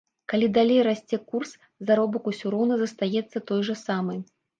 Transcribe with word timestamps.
Калі 0.31 0.47
далей 0.53 0.79
расце 0.87 1.19
курс, 1.33 1.51
заробак 1.89 2.23
усё 2.31 2.53
роўна 2.55 2.79
застаецца 2.85 3.37
той 3.53 3.61
жа 3.69 3.75
самы. 3.83 4.17